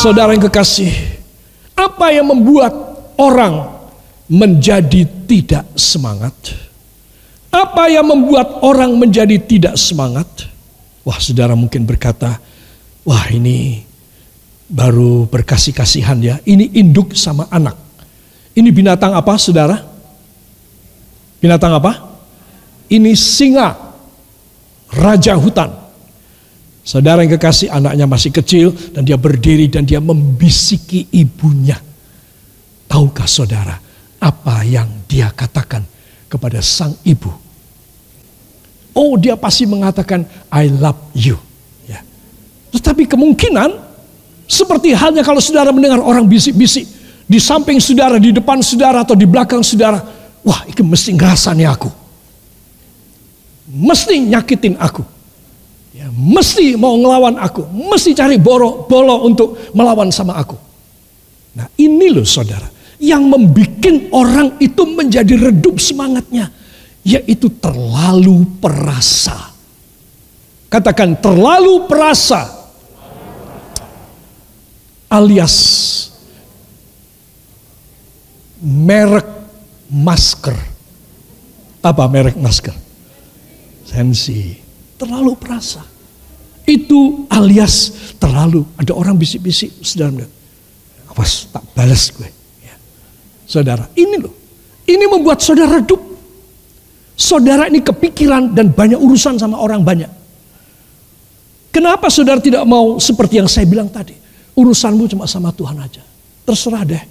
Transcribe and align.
Saudara 0.00 0.32
yang 0.32 0.40
kekasih, 0.40 0.88
apa 1.76 2.08
yang 2.08 2.24
membuat 2.32 2.72
orang 3.20 3.84
menjadi 4.32 5.04
tidak 5.28 5.68
semangat? 5.76 6.32
Apa 7.52 7.92
yang 7.92 8.08
membuat 8.08 8.64
orang 8.64 8.96
menjadi 8.96 9.36
tidak 9.36 9.76
semangat? 9.76 10.24
Wah, 11.04 11.20
saudara 11.20 11.52
mungkin 11.52 11.84
berkata, 11.84 12.40
"Wah, 13.04 13.28
ini 13.28 13.84
baru 14.72 15.28
berkasih-kasihan 15.28 16.16
ya. 16.24 16.40
Ini 16.48 16.80
induk 16.80 17.12
sama 17.12 17.44
anak." 17.52 17.76
Ini 18.56 18.72
binatang 18.72 19.12
apa, 19.12 19.36
saudara? 19.36 19.84
Binatang 21.44 21.76
apa? 21.76 21.92
Ini 22.88 23.12
singa, 23.12 23.76
raja 24.96 25.36
hutan. 25.36 25.79
Saudara 26.90 27.22
yang 27.22 27.38
kekasih, 27.38 27.70
anaknya 27.70 28.02
masih 28.10 28.34
kecil 28.34 28.74
dan 28.90 29.06
dia 29.06 29.14
berdiri 29.14 29.70
dan 29.70 29.86
dia 29.86 30.02
membisiki 30.02 31.06
ibunya. 31.14 31.78
Tahukah 32.90 33.30
saudara 33.30 33.78
apa 34.18 34.66
yang 34.66 35.06
dia 35.06 35.30
katakan 35.30 35.86
kepada 36.26 36.58
sang 36.58 36.98
ibu? 37.06 37.30
Oh, 38.90 39.14
dia 39.14 39.38
pasti 39.38 39.70
mengatakan 39.70 40.26
I 40.50 40.66
love 40.66 40.98
you. 41.14 41.38
Ya. 41.86 42.02
Tetapi 42.74 43.06
kemungkinan 43.06 43.70
seperti 44.50 44.90
halnya 44.90 45.22
kalau 45.22 45.38
saudara 45.38 45.70
mendengar 45.70 46.02
orang 46.02 46.26
bisik-bisik 46.26 46.90
di 47.22 47.38
samping 47.38 47.78
saudara, 47.78 48.18
di 48.18 48.34
depan 48.34 48.66
saudara 48.66 49.06
atau 49.06 49.14
di 49.14 49.30
belakang 49.30 49.62
saudara, 49.62 50.02
wah, 50.42 50.66
itu 50.66 50.82
mesti 50.82 51.14
ngerasani 51.14 51.70
aku. 51.70 51.86
Mesti 53.78 54.26
nyakitin 54.26 54.74
aku. 54.74 55.19
Mesti 56.10 56.74
mau 56.74 56.98
ngelawan 56.98 57.38
aku, 57.38 57.70
mesti 57.70 58.14
cari 58.14 58.36
boro, 58.36 58.86
bolo 58.90 59.22
untuk 59.26 59.70
melawan 59.78 60.10
sama 60.10 60.34
aku. 60.38 60.58
Nah, 61.54 61.66
ini 61.78 62.10
loh 62.10 62.26
saudara, 62.26 62.66
yang 62.98 63.26
membuat 63.26 63.86
orang 64.10 64.58
itu 64.58 64.82
menjadi 64.86 65.50
redup 65.50 65.78
semangatnya, 65.78 66.50
yaitu 67.06 67.48
terlalu 67.62 68.46
perasa. 68.58 69.50
Katakan 70.70 71.18
terlalu 71.18 71.90
perasa. 71.90 72.58
Alias 75.10 75.58
merek 78.62 79.26
masker. 79.90 80.54
Apa 81.82 82.06
merek 82.06 82.38
masker? 82.38 82.76
Sensi. 83.82 84.54
Terlalu 84.94 85.34
perasa. 85.34 85.89
Itu 86.70 87.26
alias 87.26 87.90
terlalu. 88.22 88.62
Ada 88.78 88.94
orang 88.94 89.18
bisik-bisik. 89.18 89.82
Saudara 89.82 90.22
awas 91.10 91.50
tak 91.50 91.66
balas 91.74 92.14
gue. 92.14 92.30
Ya. 92.62 92.74
Saudara, 93.42 93.90
ini 93.98 94.16
loh. 94.22 94.30
Ini 94.86 95.04
membuat 95.10 95.42
saudara 95.42 95.82
redup. 95.82 95.98
Saudara 97.18 97.66
ini 97.66 97.82
kepikiran 97.82 98.54
dan 98.54 98.70
banyak 98.70 98.96
urusan 98.96 99.36
sama 99.36 99.58
orang 99.58 99.82
banyak. 99.82 100.08
Kenapa 101.70 102.10
saudara 102.10 102.42
tidak 102.42 102.66
mau 102.66 102.98
seperti 102.98 103.38
yang 103.42 103.50
saya 103.50 103.66
bilang 103.66 103.90
tadi? 103.90 104.14
Urusanmu 104.54 105.06
cuma 105.10 105.26
sama 105.26 105.54
Tuhan 105.54 105.78
aja. 105.78 106.02
Terserah 106.46 106.82
deh. 106.86 107.04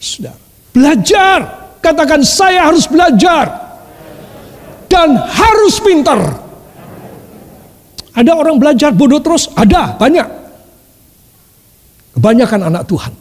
Saudara. 0.00 0.40
Belajar. 0.72 1.38
Katakan 1.80 2.20
saya 2.24 2.68
harus 2.68 2.84
belajar. 2.88 3.46
Dan 4.88 5.16
harus 5.16 5.80
pintar. 5.80 6.43
Ada 8.14 8.32
orang 8.38 8.62
belajar 8.62 8.94
bodoh 8.94 9.18
terus? 9.18 9.50
Ada, 9.58 9.98
banyak. 9.98 10.28
Kebanyakan 12.14 12.60
anak 12.70 12.86
Tuhan. 12.86 13.12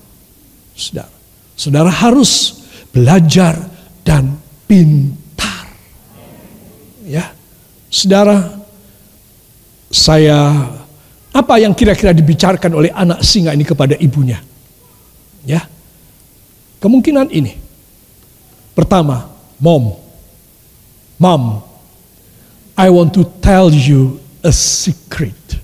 Saudara. 0.78 1.14
Saudara 1.58 1.90
harus 1.90 2.62
belajar 2.94 3.58
dan 4.06 4.38
pintar. 4.70 5.74
Ya. 7.06 7.34
Saudara, 7.90 8.62
saya 9.90 10.70
apa 11.34 11.58
yang 11.58 11.74
kira-kira 11.74 12.14
dibicarakan 12.14 12.72
oleh 12.78 12.92
anak 12.94 13.26
singa 13.26 13.54
ini 13.54 13.66
kepada 13.66 13.98
ibunya? 13.98 14.38
Ya. 15.46 15.66
Kemungkinan 16.78 17.34
ini. 17.34 17.58
Pertama, 18.78 19.30
mom. 19.58 19.98
Mom, 21.22 21.62
I 22.74 22.90
want 22.90 23.14
to 23.14 23.26
tell 23.42 23.70
you 23.70 24.23
a 24.44 24.52
secret. 24.52 25.60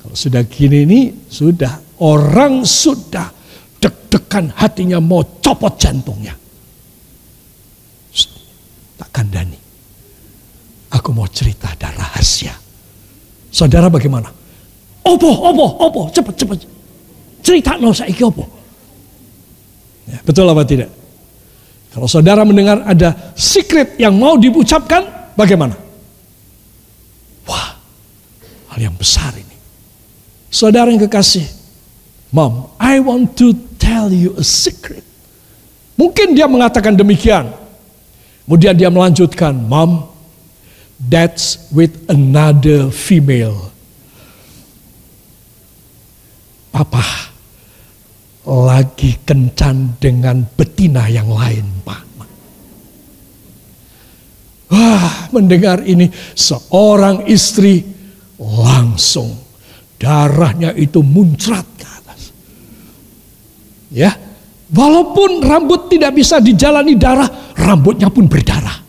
Kalau 0.00 0.16
sudah 0.16 0.42
gini 0.48 0.88
ini, 0.88 1.00
sudah. 1.28 1.92
Orang 2.00 2.64
sudah 2.64 3.28
deg-degan 3.76 4.48
hatinya 4.56 4.96
mau 4.96 5.20
copot 5.44 5.76
jantungnya. 5.76 6.32
Tak 8.96 9.08
kandani. 9.12 9.60
Aku 10.96 11.12
mau 11.12 11.28
cerita 11.28 11.68
ada 11.76 11.92
rahasia. 11.92 12.56
Saudara 13.52 13.92
bagaimana? 13.92 14.32
Opo, 15.04 15.28
opo, 15.28 15.66
opo, 15.84 16.00
cepat, 16.08 16.34
cepat. 16.40 16.58
Cerita 17.44 17.76
no 17.76 17.92
saiki 17.92 18.24
opo. 18.24 18.44
Ya, 20.08 20.18
betul 20.24 20.48
apa 20.48 20.64
tidak? 20.64 20.88
Kalau 21.90 22.08
saudara 22.08 22.46
mendengar 22.46 22.80
ada 22.86 23.34
secret 23.34 23.98
yang 24.00 24.16
mau 24.16 24.38
diucapkan, 24.40 25.34
bagaimana? 25.34 25.89
Yang 28.80 28.96
besar 28.96 29.36
ini. 29.36 29.56
Saudara 30.48 30.88
yang 30.88 31.04
kekasih, 31.04 31.44
Mom, 32.32 32.72
I 32.80 32.96
want 33.04 33.36
to 33.36 33.52
tell 33.76 34.08
you 34.08 34.32
a 34.40 34.44
secret. 34.46 35.04
Mungkin 36.00 36.32
dia 36.32 36.48
mengatakan 36.48 36.96
demikian. 36.96 37.52
Kemudian 38.48 38.72
dia 38.72 38.88
melanjutkan, 38.88 39.52
Mom, 39.52 40.08
that's 40.96 41.68
with 41.68 41.92
another 42.08 42.88
female. 42.88 43.68
Papa, 46.72 47.04
lagi 48.48 49.20
kencan 49.28 50.00
dengan 50.00 50.48
betina 50.56 51.04
yang 51.12 51.28
lain, 51.28 51.68
Pak. 51.84 52.02
Wah, 54.70 55.28
mendengar 55.34 55.82
ini 55.82 56.08
seorang 56.38 57.26
istri 57.26 57.99
langsung 58.40 59.36
darahnya 60.00 60.72
itu 60.72 61.04
muncrat 61.04 61.66
ke 61.76 61.86
atas. 61.86 62.20
Ya, 63.92 64.16
walaupun 64.72 65.44
rambut 65.44 65.92
tidak 65.92 66.16
bisa 66.16 66.40
dijalani 66.40 66.96
darah, 66.96 67.28
rambutnya 67.54 68.08
pun 68.08 68.24
berdarah. 68.24 68.80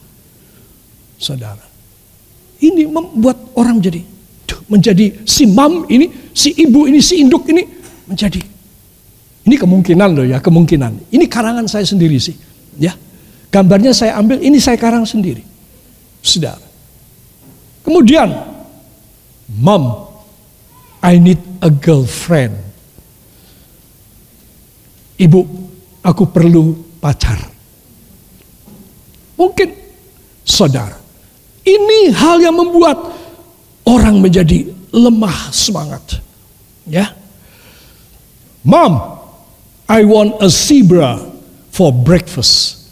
Saudara, 1.19 1.67
ini 2.63 2.87
membuat 2.87 3.53
orang 3.59 3.77
menjadi 3.77 4.01
menjadi 4.71 5.27
si 5.27 5.43
mam 5.51 5.83
ini, 5.91 6.31
si 6.31 6.55
ibu 6.55 6.87
ini, 6.87 7.03
si 7.03 7.19
induk 7.19 7.43
ini 7.51 7.67
menjadi 8.07 8.39
ini 9.41 9.55
kemungkinan 9.57 10.09
loh 10.13 10.25
ya, 10.25 10.37
kemungkinan. 10.37 11.09
Ini 11.09 11.25
karangan 11.25 11.65
saya 11.65 11.85
sendiri 11.85 12.21
sih. 12.21 12.37
Ya. 12.77 12.93
Gambarnya 13.49 13.91
saya 13.91 14.15
ambil, 14.21 14.37
ini 14.37 14.61
saya 14.61 14.77
karang 14.77 15.03
sendiri. 15.03 15.41
Saudara. 16.21 16.61
Kemudian, 17.81 18.29
Mom, 19.59 20.07
I 21.03 21.19
need 21.19 21.41
a 21.59 21.69
girlfriend. 21.69 22.55
Ibu, 25.19 25.39
aku 26.01 26.23
perlu 26.29 26.97
pacar. 27.01 27.37
Mungkin 29.35 29.69
saudara. 30.45 30.97
Ini 31.61 32.09
hal 32.13 32.41
yang 32.41 32.57
membuat 32.57 32.97
orang 33.85 34.17
menjadi 34.17 34.69
lemah 34.89 35.53
semangat. 35.53 36.21
Ya. 36.89 37.13
Mom, 38.65 39.21
I 39.89 40.05
want 40.05 40.41
a 40.41 40.49
zebra 40.49 41.17
for 41.73 41.93
breakfast, 41.93 42.89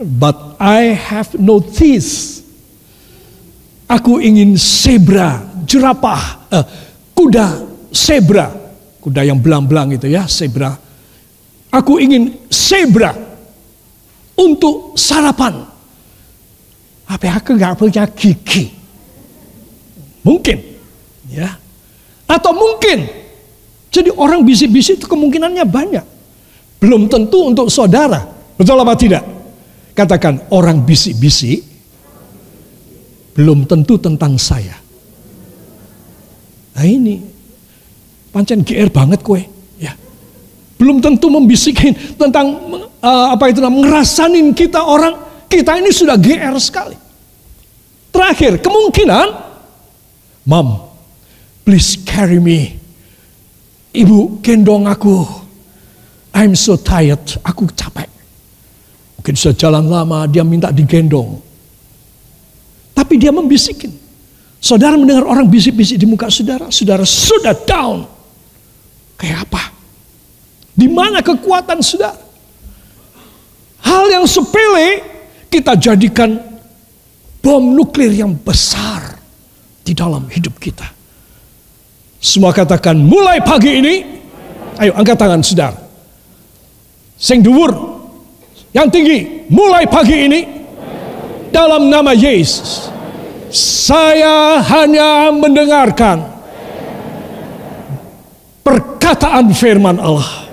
but 0.00 0.56
I 0.60 0.96
have 0.96 1.36
no 1.36 1.60
teeth. 1.60 2.40
Aku 3.90 4.22
ingin 4.22 4.54
zebra, 4.54 5.49
jerapah, 5.66 6.22
uh, 6.52 6.64
kuda 7.12 7.46
zebra, 7.92 8.48
kuda 9.00 9.26
yang 9.26 9.38
belang-belang 9.38 9.94
itu 9.94 10.06
ya, 10.08 10.24
zebra. 10.26 10.72
Aku 11.70 12.02
ingin 12.02 12.50
zebra 12.50 13.14
untuk 14.34 14.98
sarapan. 14.98 15.66
Apa 17.10 17.42
aku 17.42 17.58
nggak 17.58 17.74
punya 17.78 18.06
gigi? 18.10 18.70
Mungkin, 20.22 20.58
ya. 21.30 21.58
Atau 22.30 22.54
mungkin, 22.54 23.06
jadi 23.90 24.14
orang 24.14 24.46
bisik-bisik 24.46 25.02
itu 25.02 25.06
kemungkinannya 25.10 25.66
banyak. 25.66 26.06
Belum 26.80 27.10
tentu 27.12 27.44
untuk 27.44 27.68
saudara. 27.68 28.24
Betul 28.56 28.80
apa 28.80 28.94
tidak? 28.96 29.24
Katakan 29.92 30.48
orang 30.54 30.80
bisik-bisik 30.80 31.60
belum 33.36 33.68
tentu 33.68 34.00
tentang 34.00 34.40
saya. 34.40 34.79
Nah 36.76 36.84
ini 36.86 37.20
pancen 38.30 38.62
GR 38.62 38.90
banget 38.90 39.20
kue. 39.20 39.42
Ya. 39.78 39.94
Belum 40.78 41.02
tentu 41.02 41.28
membisikin 41.28 41.92
tentang 42.14 42.56
uh, 43.02 43.26
apa 43.34 43.50
itu 43.50 43.58
namanya 43.58 44.00
ngerasanin 44.00 44.54
kita 44.54 44.80
orang 44.80 45.18
kita 45.50 45.76
ini 45.76 45.90
sudah 45.90 46.14
GR 46.14 46.54
sekali. 46.62 46.96
Terakhir, 48.10 48.58
kemungkinan 48.58 49.50
Mom, 50.46 50.82
please 51.62 51.94
carry 52.02 52.42
me. 52.42 52.74
Ibu 53.94 54.42
gendong 54.42 54.86
aku. 54.86 55.26
I'm 56.30 56.54
so 56.54 56.78
tired, 56.78 57.22
aku 57.42 57.66
capek. 57.74 58.06
Mungkin 59.20 59.34
sudah 59.36 59.52
jalan 59.52 59.84
lama, 59.90 60.24
dia 60.30 60.40
minta 60.46 60.72
digendong. 60.72 61.42
Tapi 62.96 63.20
dia 63.20 63.34
membisikin. 63.34 63.99
Saudara 64.60 64.92
mendengar 65.00 65.24
orang 65.24 65.48
bisik-bisik 65.48 65.96
di 65.96 66.04
muka 66.04 66.28
saudara, 66.28 66.68
saudara 66.68 67.08
sudah 67.08 67.56
down. 67.64 68.04
Kayak 69.16 69.48
apa? 69.48 69.72
Di 70.76 70.84
mana 70.84 71.24
kekuatan 71.24 71.80
saudara? 71.80 72.20
Hal 73.80 74.04
yang 74.12 74.28
sepele 74.28 75.00
kita 75.48 75.80
jadikan 75.80 76.36
bom 77.40 77.72
nuklir 77.72 78.12
yang 78.12 78.36
besar 78.36 79.16
di 79.80 79.96
dalam 79.96 80.28
hidup 80.28 80.60
kita. 80.60 80.84
Semua 82.20 82.52
katakan 82.52 83.00
mulai 83.00 83.40
pagi 83.40 83.80
ini, 83.80 83.94
ayo 84.76 84.92
angkat 84.92 85.16
tangan 85.16 85.40
saudara. 85.40 85.80
Sing 87.16 87.40
dhuwur 87.40 87.72
yang 88.76 88.92
tinggi 88.92 89.48
mulai 89.48 89.88
pagi 89.88 90.16
ini 90.28 90.40
dalam 91.48 91.88
nama 91.88 92.12
Yesus 92.12 92.99
saya 93.54 94.62
hanya 94.62 95.34
mendengarkan 95.34 96.24
perkataan 98.62 99.50
firman 99.54 99.98
Allah. 99.98 100.48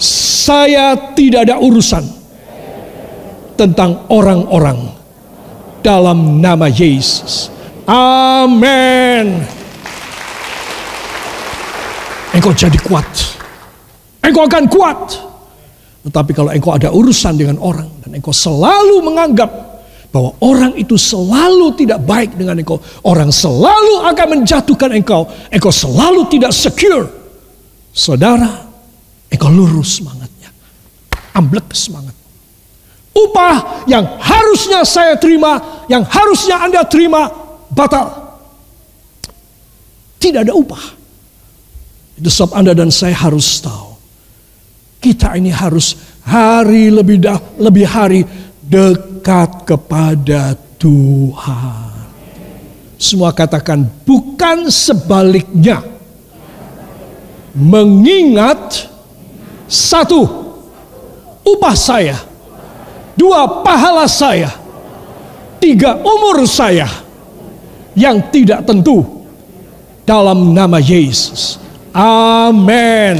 Saya 0.00 1.12
tidak 1.12 1.50
ada 1.50 1.60
urusan 1.60 2.02
tentang 3.60 4.08
orang-orang 4.08 4.88
dalam 5.84 6.40
nama 6.40 6.66
Yesus. 6.72 7.52
Amin 7.84 9.60
engkau 12.40 12.56
jadi 12.56 12.78
kuat. 12.80 13.06
Engkau 14.24 14.48
akan 14.48 14.64
kuat. 14.72 15.00
Tetapi 16.08 16.30
kalau 16.32 16.48
engkau 16.48 16.72
ada 16.72 16.88
urusan 16.88 17.36
dengan 17.36 17.60
orang 17.60 17.88
dan 18.00 18.16
engkau 18.16 18.32
selalu 18.32 19.04
menganggap 19.04 19.69
bahwa 20.10 20.34
orang 20.42 20.74
itu 20.74 20.98
selalu 20.98 21.74
tidak 21.78 22.02
baik 22.02 22.34
dengan 22.34 22.58
engkau, 22.58 22.82
orang 23.06 23.30
selalu 23.30 24.02
akan 24.10 24.26
menjatuhkan 24.38 24.90
engkau, 24.94 25.30
engkau 25.50 25.70
selalu 25.70 26.26
tidak 26.30 26.50
secure. 26.50 27.06
Saudara, 27.94 28.66
engkau 29.30 29.50
lurus 29.50 30.02
semangatnya. 30.02 30.50
Amblek 31.34 31.70
semangat. 31.74 32.14
Upah 33.10 33.86
yang 33.86 34.06
harusnya 34.18 34.82
saya 34.86 35.14
terima, 35.18 35.86
yang 35.86 36.02
harusnya 36.06 36.62
Anda 36.62 36.82
terima, 36.86 37.30
batal. 37.70 38.38
Tidak 40.18 40.42
ada 40.42 40.54
upah. 40.54 40.84
Itu 42.18 42.28
sebab 42.30 42.54
Anda 42.58 42.74
dan 42.74 42.90
saya 42.90 43.14
harus 43.14 43.62
tahu 43.62 43.90
kita 45.00 45.40
ini 45.40 45.48
harus 45.48 45.96
hari 46.28 46.92
lebih 46.92 47.16
dah, 47.18 47.40
lebih 47.56 47.88
hari 47.88 48.20
dekat 48.70 49.66
kepada 49.66 50.54
Tuhan. 50.78 51.90
Semua 52.94 53.34
katakan 53.34 53.82
bukan 54.06 54.70
sebaliknya. 54.70 55.82
Mengingat 57.50 58.86
satu 59.66 60.22
upah 61.42 61.74
saya, 61.74 62.14
dua 63.18 63.66
pahala 63.66 64.06
saya, 64.06 64.54
tiga 65.58 65.98
umur 65.98 66.46
saya 66.46 66.86
yang 67.98 68.22
tidak 68.30 68.62
tentu 68.62 69.02
dalam 70.06 70.54
nama 70.54 70.78
Yesus. 70.78 71.58
Amin. 71.90 73.18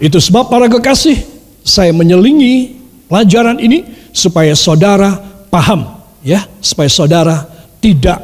Itu 0.00 0.16
sebab 0.16 0.48
para 0.48 0.66
kekasih, 0.66 1.31
saya 1.62 1.94
menyelingi 1.94 2.78
pelajaran 3.06 3.58
ini 3.62 3.86
supaya 4.10 4.52
saudara 4.54 5.18
paham 5.48 6.02
ya, 6.22 6.46
supaya 6.58 6.90
saudara 6.90 7.36
tidak 7.82 8.18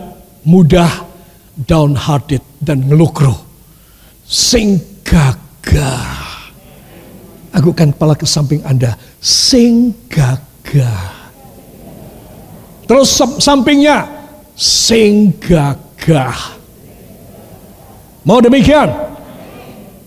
mudah 0.46 1.08
downhearted 1.55 2.43
dan 2.62 2.87
ngelukro. 2.87 3.35
Sing 4.29 4.79
gagah. 5.02 6.29
kan 7.75 7.90
kepala 7.90 8.14
ke 8.14 8.29
samping 8.29 8.62
Anda. 8.62 8.94
Sing 9.19 9.96
gagah. 10.06 11.17
Terus 12.88 13.08
sampingnya 13.40 14.08
sing 14.56 15.37
gagah. 15.37 16.56
Mau 18.25 18.40
demikian? 18.40 18.88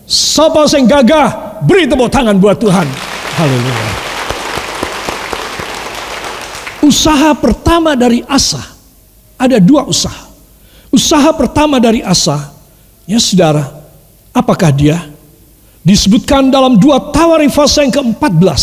Sapa 0.06 0.66
sing 0.66 0.86
gagah? 0.86 1.58
Beri 1.62 1.86
tepuk 1.86 2.10
tangan 2.10 2.38
buat 2.38 2.58
Tuhan. 2.58 2.86
Haleluya. 3.32 3.90
Usaha 6.82 7.30
pertama 7.38 7.96
dari 7.96 8.20
Asa. 8.28 8.60
Ada 9.40 9.62
dua 9.62 9.86
usaha. 9.88 10.28
Usaha 10.92 11.30
pertama 11.32 11.80
dari 11.80 12.04
Asa. 12.04 12.52
Ya 13.08 13.16
saudara. 13.16 13.70
Apakah 14.34 14.68
dia? 14.68 15.00
Disebutkan 15.82 16.52
dalam 16.52 16.78
dua 16.78 17.10
Tawari 17.10 17.50
fase 17.50 17.82
yang 17.82 17.90
ke-14. 17.90 18.62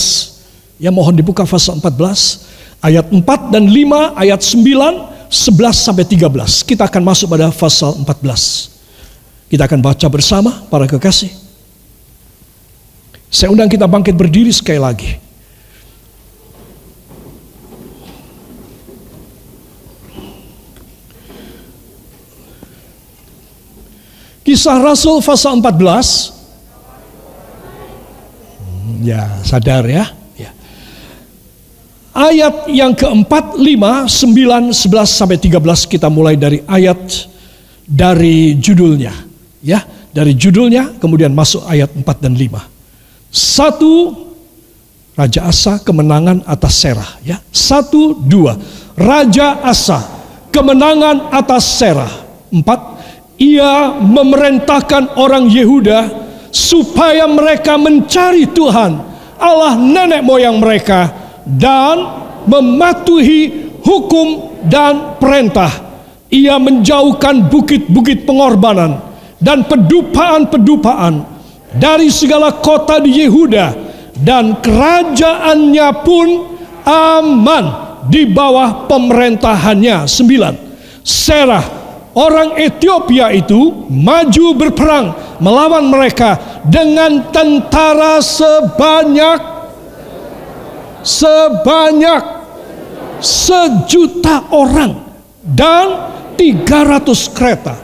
Ya 0.79 0.93
mohon 0.93 1.11
dibuka 1.11 1.43
fase 1.43 1.73
14. 1.73 2.47
Ayat 2.79 3.11
4 3.11 3.51
dan 3.51 3.67
5, 3.67 4.15
ayat 4.15 4.39
9, 4.39 5.27
11 5.27 5.75
sampai 5.75 6.07
13. 6.07 6.63
Kita 6.63 6.87
akan 6.87 7.01
masuk 7.03 7.27
pada 7.27 7.51
fase 7.51 7.83
14. 7.83 9.51
Kita 9.51 9.67
akan 9.67 9.79
baca 9.83 10.07
bersama 10.07 10.63
para 10.71 10.87
kekasih. 10.87 11.48
Saya 13.29 13.53
undang 13.53 13.69
kita 13.69 13.85
bangkit 13.85 14.17
berdiri 14.17 14.49
sekali 14.49 14.81
lagi. 14.81 15.11
Kisah 24.41 24.81
Rasul 24.81 25.21
pasal 25.21 25.61
14. 25.61 26.33
Hmm, 28.57 29.05
ya, 29.05 29.29
sadar 29.45 29.85
ya. 29.85 30.09
ya. 30.33 30.49
Ayat 32.17 32.65
yang 32.73 32.97
keempat, 32.97 33.61
lima, 33.61 34.09
sembilan, 34.09 34.73
sebelas 34.73 35.13
sampai 35.13 35.37
tiga 35.37 35.61
belas 35.61 35.85
kita 35.85 36.09
mulai 36.09 36.33
dari 36.33 36.65
ayat 36.65 37.29
dari 37.85 38.57
judulnya. 38.57 39.13
Ya, 39.61 39.85
dari 40.09 40.33
judulnya 40.33 40.97
kemudian 40.97 41.29
masuk 41.29 41.61
ayat 41.69 41.93
empat 41.93 42.17
dan 42.17 42.33
lima. 42.33 42.65
Satu, 43.29 44.25
Raja 45.13 45.49
Asa 45.49 45.77
kemenangan 45.81 46.41
atas 46.49 46.73
Serah. 46.81 47.11
Ya. 47.21 47.37
Satu, 47.53 48.17
dua. 48.17 48.57
Raja 48.97 49.61
Asa 49.61 50.01
kemenangan 50.49 51.29
atas 51.33 51.63
Serah. 51.77 52.11
Empat, 52.49 52.99
ia 53.37 53.93
memerintahkan 54.01 55.15
orang 55.15 55.47
Yehuda 55.47 56.09
supaya 56.49 57.29
mereka 57.29 57.77
mencari 57.77 58.49
Tuhan 58.49 59.09
Allah 59.39 59.79
nenek 59.79 60.21
moyang 60.21 60.59
mereka 60.59 61.07
dan 61.47 61.97
mematuhi 62.43 63.71
hukum 63.79 64.59
dan 64.67 65.15
perintah. 65.17 65.71
Ia 66.29 66.61
menjauhkan 66.61 67.49
bukit-bukit 67.49 68.27
pengorbanan 68.27 69.01
dan 69.41 69.65
pedupaan-pedupaan 69.65 71.38
dari 71.73 72.09
segala 72.09 72.57
kota 72.57 72.97
di 73.01 73.25
Yehuda 73.25 73.67
dan 74.19 74.57
kerajaannya 74.59 75.89
pun 76.01 76.27
aman 76.85 77.65
di 78.09 78.25
bawah 78.29 78.89
pemerintahannya. 78.89 80.09
Sembilan, 80.09 80.53
Serah 81.05 81.65
orang 82.17 82.57
Ethiopia 82.57 83.31
itu 83.31 83.87
maju 83.87 84.45
berperang 84.57 85.07
melawan 85.39 85.87
mereka 85.87 86.61
dengan 86.65 87.31
tentara 87.31 88.19
sebanyak 88.19 89.39
sebanyak 90.99 92.23
sejuta 93.23 94.51
orang 94.51 94.99
dan 95.43 96.11
300 96.35 97.35
kereta. 97.35 97.75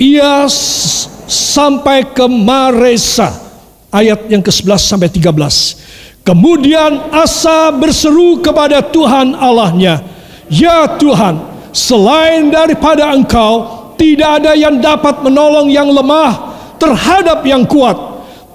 Ia 0.00 0.48
sampai 1.30 2.10
ke 2.10 2.26
Maresa 2.26 3.30
ayat 3.94 4.26
yang 4.26 4.42
ke-11 4.42 4.80
sampai 4.82 5.06
13. 5.06 6.26
Kemudian 6.26 7.14
Asa 7.14 7.70
berseru 7.70 8.42
kepada 8.42 8.82
Tuhan 8.82 9.38
Allahnya, 9.38 10.02
"Ya 10.50 10.84
Tuhan, 10.98 11.38
selain 11.70 12.50
daripada 12.50 13.14
Engkau 13.14 13.80
tidak 13.94 14.42
ada 14.42 14.52
yang 14.56 14.80
dapat 14.80 15.20
menolong 15.20 15.68
yang 15.70 15.92
lemah 15.92 16.50
terhadap 16.80 17.44
yang 17.44 17.68
kuat. 17.68 17.96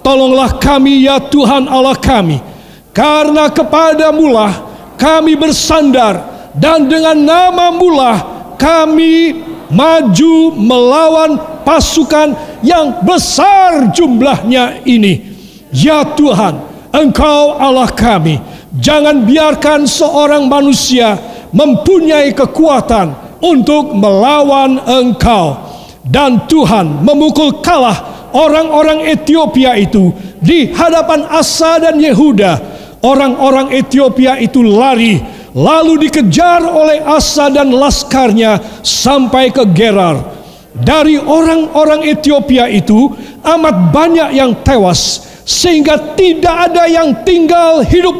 Tolonglah 0.02 0.58
kami 0.58 1.06
ya 1.06 1.22
Tuhan 1.22 1.70
Allah 1.70 1.94
kami. 1.94 2.42
Karena 2.90 3.46
kepada 3.50 4.10
mulah 4.10 4.50
kami 4.98 5.38
bersandar 5.38 6.50
dan 6.56 6.90
dengan 6.90 7.14
nama 7.14 7.70
mulah 7.70 8.16
kami 8.58 9.44
maju 9.70 10.54
melawan 10.54 11.62
pasukan 11.66 12.60
yang 12.62 13.02
besar 13.02 13.90
jumlahnya 13.90 14.86
ini. 14.86 15.34
Ya 15.74 16.06
Tuhan, 16.06 16.62
Engkau 16.94 17.58
Allah 17.58 17.90
kami. 17.90 18.38
Jangan 18.76 19.24
biarkan 19.24 19.88
seorang 19.88 20.46
manusia 20.46 21.16
mempunyai 21.52 22.32
kekuatan 22.36 23.40
untuk 23.40 23.96
melawan 23.96 24.80
Engkau. 24.84 25.64
Dan 26.06 26.46
Tuhan 26.46 27.02
memukul 27.02 27.58
kalah 27.66 28.30
orang-orang 28.30 29.10
Ethiopia 29.10 29.74
itu 29.74 30.14
di 30.38 30.70
hadapan 30.70 31.26
Asa 31.26 31.82
dan 31.82 31.98
Yehuda. 31.98 32.78
Orang-orang 33.02 33.74
Ethiopia 33.74 34.38
itu 34.38 34.62
lari 34.62 35.35
lalu 35.56 36.06
dikejar 36.06 36.60
oleh 36.68 37.00
Asa 37.00 37.48
dan 37.48 37.72
laskarnya 37.72 38.84
sampai 38.84 39.48
ke 39.48 39.64
Gerar. 39.72 40.36
Dari 40.76 41.16
orang-orang 41.16 42.04
Ethiopia 42.04 42.68
itu 42.68 43.08
amat 43.40 43.96
banyak 43.96 44.36
yang 44.36 44.52
tewas 44.60 45.24
sehingga 45.48 46.12
tidak 46.12 46.68
ada 46.68 46.84
yang 46.84 47.24
tinggal 47.24 47.80
hidup 47.80 48.12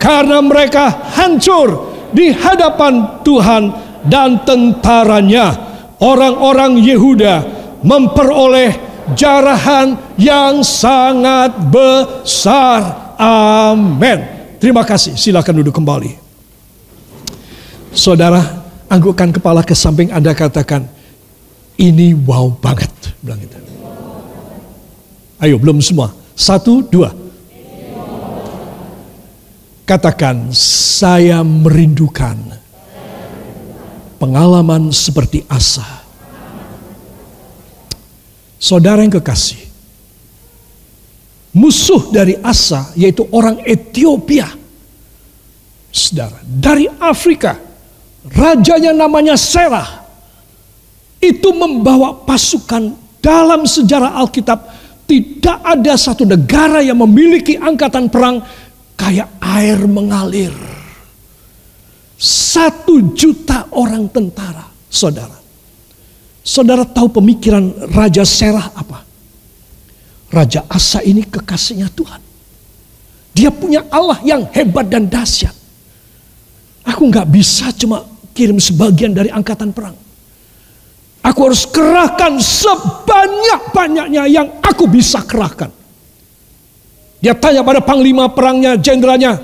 karena 0.00 0.40
mereka 0.40 1.12
hancur 1.12 1.92
di 2.16 2.32
hadapan 2.32 3.20
Tuhan 3.20 3.62
dan 4.08 4.40
tentaranya. 4.48 5.68
Orang-orang 6.00 6.80
Yehuda 6.80 7.44
memperoleh 7.84 8.72
jarahan 9.12 10.16
yang 10.16 10.64
sangat 10.64 11.52
besar. 11.68 13.12
Amin. 13.20 14.24
Terima 14.56 14.80
kasih. 14.80 15.20
Silakan 15.20 15.60
duduk 15.60 15.76
kembali. 15.76 16.19
Saudara, 17.90 18.38
anggukkan 18.86 19.34
kepala 19.34 19.66
ke 19.66 19.74
samping 19.74 20.14
Anda 20.14 20.30
katakan, 20.30 20.86
ini 21.74 22.14
wow 22.14 22.54
banget. 22.54 22.90
Bilang 23.18 23.42
gitu. 23.42 23.56
Ayo, 25.40 25.56
belum 25.56 25.80
semua. 25.80 26.12
Satu, 26.36 26.84
dua. 26.84 27.10
Katakan, 29.88 30.54
saya 30.54 31.42
merindukan 31.42 32.36
pengalaman 34.20 34.92
seperti 34.92 35.42
Asa. 35.48 36.04
Saudara 38.60 39.00
yang 39.00 39.16
kekasih, 39.16 39.56
musuh 41.56 42.12
dari 42.12 42.36
Asa 42.44 42.92
yaitu 42.94 43.24
orang 43.32 43.64
Ethiopia. 43.64 44.46
Saudara, 45.90 46.38
dari 46.44 46.86
Afrika, 47.00 47.69
rajanya 48.28 48.92
namanya 48.92 49.38
Serah. 49.38 50.02
Itu 51.20 51.52
membawa 51.52 52.16
pasukan 52.24 52.96
dalam 53.20 53.68
sejarah 53.68 54.16
Alkitab 54.24 54.58
tidak 55.04 55.58
ada 55.60 55.92
satu 56.00 56.24
negara 56.24 56.80
yang 56.80 56.96
memiliki 57.04 57.60
angkatan 57.60 58.08
perang 58.08 58.40
kayak 58.96 59.28
air 59.42 59.76
mengalir. 59.84 60.54
Satu 62.20 63.12
juta 63.16 63.68
orang 63.72 64.08
tentara, 64.08 64.64
saudara. 64.88 65.36
Saudara 66.40 66.88
tahu 66.88 67.20
pemikiran 67.20 67.92
Raja 67.92 68.24
Serah 68.24 68.72
apa? 68.72 69.04
Raja 70.32 70.64
Asa 70.70 71.04
ini 71.04 71.26
kekasihnya 71.26 71.90
Tuhan. 71.92 72.22
Dia 73.36 73.50
punya 73.52 73.84
Allah 73.92 74.20
yang 74.24 74.48
hebat 74.54 74.88
dan 74.88 75.10
dahsyat. 75.10 75.59
Aku 76.90 77.06
nggak 77.06 77.26
bisa 77.30 77.70
cuma 77.78 78.02
kirim 78.34 78.58
sebagian 78.58 79.14
dari 79.14 79.30
angkatan 79.30 79.70
perang. 79.70 79.94
Aku 81.22 81.38
harus 81.46 81.68
kerahkan 81.68 82.40
sebanyak-banyaknya 82.40 84.26
yang 84.26 84.58
aku 84.58 84.90
bisa 84.90 85.22
kerahkan. 85.22 85.70
Dia 87.20 87.36
tanya 87.36 87.60
pada 87.60 87.84
panglima 87.84 88.32
perangnya, 88.32 88.80
jenderalnya, 88.80 89.36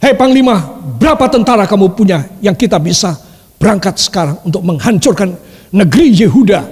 Hei 0.00 0.16
panglima, 0.16 0.80
berapa 0.96 1.28
tentara 1.28 1.68
kamu 1.68 1.92
punya 1.92 2.24
yang 2.40 2.56
kita 2.56 2.80
bisa 2.80 3.20
berangkat 3.60 4.00
sekarang 4.00 4.40
untuk 4.48 4.64
menghancurkan 4.64 5.36
negeri 5.76 6.24
Yehuda, 6.24 6.64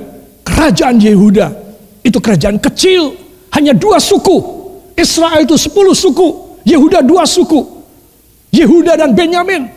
kerajaan 0.48 0.96
Yehuda. 0.96 1.52
Itu 2.00 2.24
kerajaan 2.24 2.56
kecil, 2.56 3.12
hanya 3.52 3.76
dua 3.76 4.00
suku. 4.00 4.56
Israel 4.96 5.44
itu 5.44 5.60
sepuluh 5.60 5.92
suku, 5.92 6.56
Yehuda 6.64 7.04
dua 7.04 7.28
suku. 7.28 7.77
Yehuda 8.52 8.96
dan 8.96 9.12
Benyamin. 9.12 9.68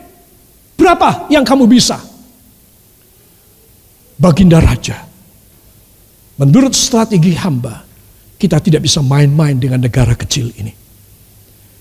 Berapa 0.78 1.28
yang 1.28 1.44
kamu 1.44 1.68
bisa? 1.68 2.00
Baginda 4.18 4.62
Raja, 4.62 5.02
menurut 6.38 6.72
strategi 6.78 7.34
hamba, 7.34 7.82
kita 8.38 8.62
tidak 8.62 8.86
bisa 8.86 9.02
main-main 9.02 9.58
dengan 9.58 9.82
negara 9.82 10.14
kecil 10.14 10.54
ini. 10.58 10.70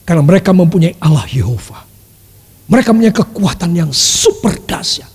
Karena 0.01 0.25
mereka 0.25 0.49
mempunyai 0.49 0.97
Allah 0.97 1.29
Yehova. 1.29 1.85
Mereka 2.65 2.89
mempunyai 2.93 3.13
kekuatan 3.13 3.71
yang 3.77 3.91
super 3.93 4.57
dahsyat. 4.57 5.09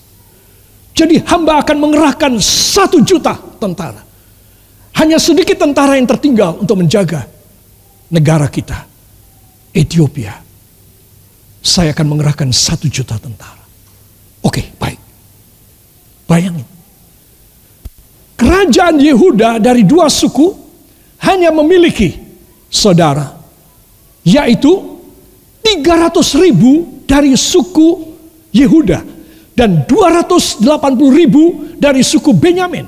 Jadi 0.96 1.20
hamba 1.28 1.60
akan 1.60 1.76
mengerahkan 1.76 2.32
satu 2.40 3.02
juta 3.04 3.36
tentara. 3.58 4.00
Hanya 4.96 5.20
sedikit 5.20 5.60
tentara 5.60 6.00
yang 6.00 6.08
tertinggal 6.08 6.56
untuk 6.56 6.80
menjaga 6.80 7.28
negara 8.08 8.48
kita. 8.48 8.86
Ethiopia. 9.76 10.45
Saya 11.66 11.90
akan 11.90 12.14
mengerahkan 12.14 12.54
satu 12.54 12.86
juta 12.86 13.18
tentara. 13.18 13.66
Oke, 14.46 14.70
baik. 14.78 15.02
Bayangin. 16.30 16.62
Kerajaan 18.38 19.02
Yehuda 19.02 19.58
dari 19.58 19.82
dua 19.82 20.06
suku 20.06 20.54
hanya 21.26 21.50
memiliki 21.50 22.14
saudara, 22.70 23.34
yaitu 24.22 24.70
300 25.66 26.38
ribu 26.38 27.02
dari 27.02 27.34
suku 27.34 28.14
Yehuda 28.54 29.02
dan 29.58 29.82
280 29.90 30.62
ribu 31.10 31.74
dari 31.74 32.06
suku 32.06 32.30
Benyamin. 32.30 32.86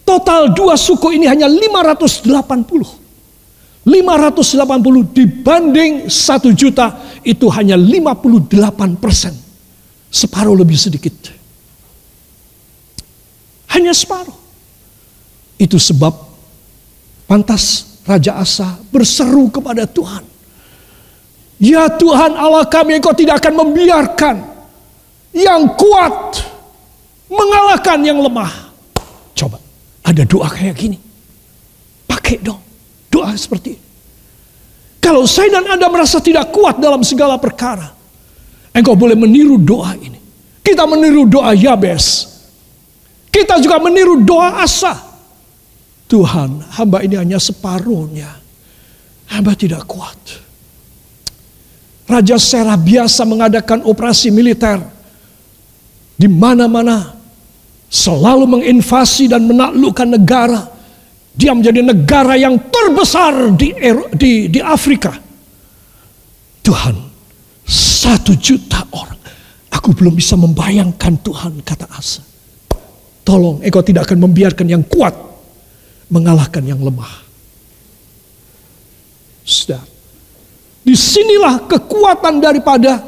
Total 0.00 0.48
dua 0.56 0.80
suku 0.80 1.12
ini 1.12 1.28
hanya 1.28 1.44
580. 1.44 3.03
580 3.84 5.12
dibanding 5.12 6.08
1 6.08 6.56
juta 6.56 7.04
itu 7.20 7.44
hanya 7.52 7.76
58 7.76 8.96
persen. 8.96 9.36
Separuh 10.08 10.56
lebih 10.56 10.80
sedikit. 10.80 11.12
Hanya 13.68 13.92
separuh. 13.92 14.32
Itu 15.60 15.76
sebab 15.76 16.16
Pantas 17.28 18.00
Raja 18.08 18.40
Asa 18.40 18.80
berseru 18.88 19.52
kepada 19.52 19.84
Tuhan. 19.84 20.24
Ya 21.60 21.86
Tuhan 21.92 22.36
Allah 22.40 22.64
kami 22.64 22.98
engkau 23.00 23.12
tidak 23.12 23.44
akan 23.44 23.68
membiarkan 23.68 24.36
yang 25.36 25.76
kuat 25.76 26.40
mengalahkan 27.28 28.00
yang 28.00 28.20
lemah. 28.20 28.72
Coba 29.36 29.60
ada 30.04 30.22
doa 30.24 30.48
kayak 30.48 30.76
gini. 30.76 30.98
Pakai 32.08 32.40
dong 32.40 32.63
doa 33.24 33.32
seperti 33.32 33.80
ini. 33.80 33.84
Kalau 35.00 35.24
saya 35.24 35.56
dan 35.56 35.64
Anda 35.64 35.88
merasa 35.88 36.20
tidak 36.20 36.52
kuat 36.52 36.76
dalam 36.76 37.00
segala 37.00 37.40
perkara. 37.40 37.92
Engkau 38.76 38.92
boleh 38.92 39.16
meniru 39.16 39.56
doa 39.56 39.96
ini. 39.96 40.20
Kita 40.60 40.84
meniru 40.84 41.24
doa 41.24 41.56
Yabes. 41.56 42.28
Kita 43.32 43.60
juga 43.60 43.80
meniru 43.80 44.20
doa 44.20 44.64
Asa. 44.64 44.96
Tuhan, 46.08 46.60
hamba 46.76 47.00
ini 47.04 47.16
hanya 47.16 47.40
separuhnya. 47.40 48.28
Hamba 49.28 49.56
tidak 49.56 49.84
kuat. 49.88 50.16
Raja 52.04 52.36
Serah 52.36 52.76
biasa 52.76 53.24
mengadakan 53.24 53.84
operasi 53.88 54.28
militer 54.28 54.76
di 56.16 56.28
mana-mana 56.28 57.16
selalu 57.88 58.60
menginvasi 58.60 59.32
dan 59.32 59.48
menaklukkan 59.48 60.08
negara. 60.16 60.73
Dia 61.34 61.50
menjadi 61.50 61.82
negara 61.82 62.38
yang 62.38 62.70
terbesar 62.70 63.58
di, 63.58 63.74
di, 64.14 64.46
di 64.46 64.60
Afrika. 64.62 65.10
Tuhan, 66.62 66.96
satu 67.66 68.38
juta 68.38 68.86
orang. 68.94 69.20
Aku 69.74 69.90
belum 69.92 70.14
bisa 70.14 70.38
membayangkan 70.38 71.18
Tuhan, 71.20 71.52
kata 71.66 71.90
Asa. 71.90 72.22
Tolong, 73.26 73.64
engkau 73.66 73.82
tidak 73.82 74.06
akan 74.06 74.30
membiarkan 74.30 74.66
yang 74.70 74.84
kuat 74.86 75.12
mengalahkan 76.12 76.62
yang 76.62 76.78
lemah. 76.78 77.24
Sudah. 79.42 79.82
Di 80.84 80.92
sinilah 80.92 81.64
kekuatan 81.64 82.38
daripada 82.44 83.00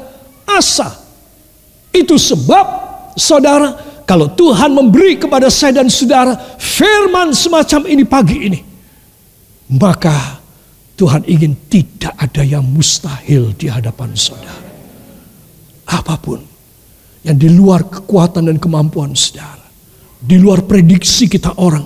asa. 0.43 0.97
Itu 1.93 2.17
sebab 2.17 2.65
saudara 3.13 3.86
Kalau 4.07 4.31
Tuhan 4.31 4.71
memberi 4.71 5.19
kepada 5.19 5.51
saya 5.51 5.83
dan 5.83 5.91
saudara 5.91 6.31
firman 6.55 7.35
semacam 7.35 7.91
ini 7.91 8.03
pagi 8.07 8.37
ini. 8.39 8.59
Maka 9.75 10.39
Tuhan 10.95 11.27
ingin 11.27 11.67
tidak 11.67 12.15
ada 12.15 12.39
yang 12.39 12.63
mustahil 12.63 13.51
di 13.51 13.67
hadapan 13.67 14.15
saudara. 14.15 14.63
Apa 15.91 16.15
pun 16.23 16.39
yang 17.27 17.35
di 17.35 17.51
luar 17.51 17.83
kekuatan 17.91 18.47
dan 18.47 18.55
kemampuan 18.63 19.11
saudara. 19.11 19.67
Di 20.23 20.39
luar 20.39 20.63
prediksi 20.63 21.27
kita 21.27 21.59
orang. 21.59 21.83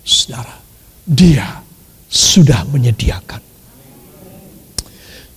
Saudara, 0.00 0.56
dia 1.04 1.60
sudah 2.08 2.64
menyediakan. 2.72 3.44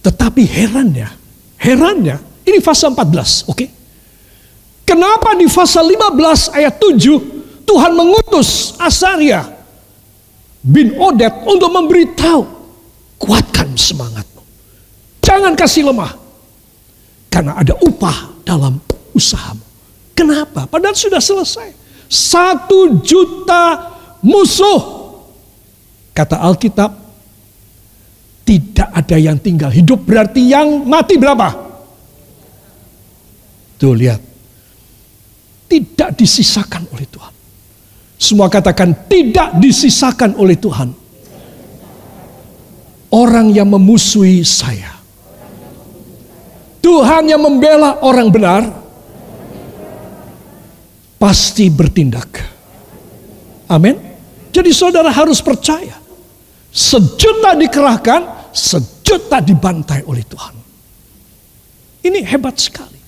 Tetapi 0.07 0.43
herannya, 0.47 1.11
herannya, 1.59 2.15
ini 2.47 2.63
fase 2.63 2.87
14, 2.87 3.51
oke? 3.51 3.59
Okay? 3.59 3.80
Kenapa 4.91 5.39
di 5.39 5.47
fase 5.47 5.79
15 5.79 6.51
ayat 6.51 6.75
7 6.75 7.63
Tuhan 7.63 7.95
mengutus 7.95 8.75
Asaria 8.75 9.47
bin 10.59 10.99
Odet 10.99 11.31
untuk 11.47 11.71
memberitahu 11.71 12.43
kuatkan 13.15 13.71
semangatmu. 13.71 14.43
Jangan 15.23 15.55
kasih 15.55 15.87
lemah. 15.87 16.11
Karena 17.31 17.55
ada 17.55 17.71
upah 17.79 18.43
dalam 18.43 18.83
usahamu. 19.15 19.63
Kenapa? 20.11 20.67
Padahal 20.67 20.99
sudah 20.99 21.23
selesai. 21.23 21.71
Satu 22.11 22.99
juta 22.99 23.95
musuh. 24.19 25.07
Kata 26.11 26.43
Alkitab, 26.43 26.91
tidak 28.43 28.89
ada 28.91 29.15
yang 29.15 29.39
tinggal. 29.39 29.71
Hidup 29.71 30.03
berarti 30.03 30.51
yang 30.51 30.83
mati 30.83 31.15
berapa? 31.15 31.55
Tuh 33.79 33.95
lihat. 33.95 34.30
Tidak 36.11 36.19
disisakan 36.19 36.83
oleh 36.91 37.07
Tuhan. 37.07 37.33
Semua 38.19 38.51
katakan 38.51 39.07
tidak 39.07 39.55
disisakan 39.63 40.35
oleh 40.35 40.59
Tuhan. 40.59 40.91
Orang 43.11 43.55
yang 43.55 43.71
memusuhi 43.71 44.43
saya. 44.43 44.91
Tuhan 46.83 47.31
yang 47.31 47.39
membela 47.39 48.03
orang 48.03 48.27
benar. 48.27 48.61
Pasti 51.15 51.71
bertindak. 51.71 52.43
Amin. 53.71 53.95
Jadi 54.51 54.75
saudara 54.75 55.15
harus 55.15 55.39
percaya. 55.39 55.95
Sejuta 56.71 57.55
dikerahkan, 57.55 58.51
sejuta 58.51 59.39
dibantai 59.39 60.03
oleh 60.03 60.27
Tuhan. 60.27 60.55
Ini 62.03 62.19
hebat 62.27 62.59
sekali. 62.59 62.99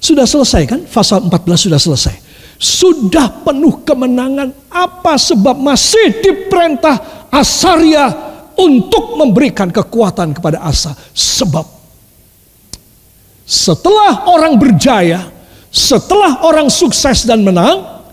Sudah 0.00 0.24
selesai 0.24 0.64
kan? 0.64 0.80
Pasal 0.88 1.28
14 1.28 1.68
sudah 1.68 1.76
selesai. 1.76 2.29
Sudah 2.60 3.40
penuh 3.40 3.80
kemenangan. 3.88 4.52
Apa 4.68 5.16
sebab 5.16 5.56
masih 5.56 6.20
diperintah 6.20 7.26
Asaria 7.32 8.12
untuk 8.52 9.16
memberikan 9.16 9.72
kekuatan 9.72 10.36
kepada 10.36 10.60
Asa? 10.60 10.92
Sebab 11.16 11.64
setelah 13.48 14.28
orang 14.28 14.60
berjaya, 14.60 15.32
setelah 15.72 16.44
orang 16.44 16.68
sukses 16.68 17.24
dan 17.24 17.40
menang, 17.40 18.04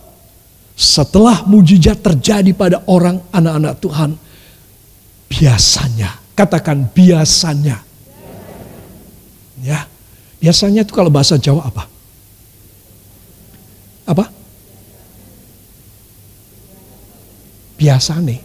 setelah 0.80 1.44
mujizat 1.44 2.00
terjadi 2.00 2.56
pada 2.56 2.88
orang 2.88 3.20
anak-anak 3.36 3.76
Tuhan, 3.84 4.12
biasanya 5.28 6.24
Katakan 6.38 6.86
biasanya. 6.94 7.82
Ya. 9.66 9.90
Biasanya 10.38 10.86
itu 10.86 10.94
kalau 10.94 11.10
bahasa 11.10 11.34
Jawa 11.42 11.66
apa? 11.66 11.90
Biasa 17.88 18.20
nih. 18.20 18.40